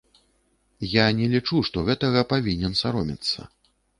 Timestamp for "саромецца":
2.83-3.39